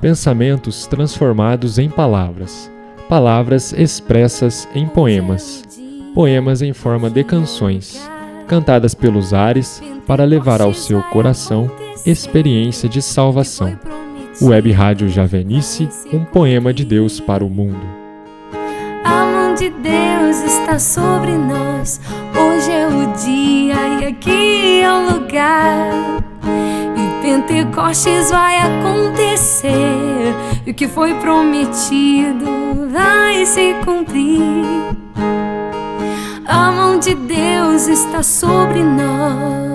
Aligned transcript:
Pensamentos 0.00 0.86
transformados 0.86 1.78
em 1.78 1.90
palavras, 1.90 2.72
palavras 3.06 3.74
expressas 3.74 4.66
em 4.74 4.86
poemas, 4.86 5.62
poemas 6.14 6.62
em 6.62 6.72
forma 6.72 7.10
de 7.10 7.22
canções, 7.22 8.00
cantadas 8.48 8.94
pelos 8.94 9.34
ares 9.34 9.82
para 10.06 10.24
levar 10.24 10.62
ao 10.62 10.72
seu 10.72 11.02
coração 11.02 11.70
experiência 12.06 12.88
de 12.88 13.02
salvação. 13.02 13.78
Web 14.40 14.72
Rádio 14.72 15.06
Javenice, 15.10 15.86
um 16.10 16.24
poema 16.24 16.72
de 16.72 16.82
Deus 16.82 17.20
para 17.20 17.44
o 17.44 17.50
mundo. 17.50 17.86
A 19.04 19.26
mão 19.26 19.54
de 19.54 19.68
Deus 19.68 20.36
está 20.42 20.78
sobre 20.78 21.32
nós. 21.32 22.00
Hoje 22.34 22.70
é 22.72 22.86
o 22.86 23.12
dia 23.18 24.00
e 24.00 24.06
aqui 24.06 24.80
é 24.80 24.90
o 24.90 25.12
lugar. 25.12 26.22
E 26.96 27.22
Pentecostes 27.22 28.30
vai 28.30 28.56
acontecer. 28.56 29.19
E 30.66 30.70
o 30.70 30.74
que 30.74 30.86
foi 30.88 31.14
prometido 31.14 32.46
vai 32.92 33.46
se 33.46 33.74
cumprir. 33.84 34.42
A 36.46 36.70
mão 36.72 36.98
de 36.98 37.14
Deus 37.14 37.86
está 37.86 38.22
sobre 38.22 38.82
nós. 38.82 39.69